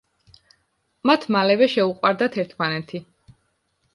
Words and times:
მათ 1.09 1.27
მალევე 1.35 1.69
შეუყვარდათ 1.75 2.39
ერთმანეთი. 2.45 3.05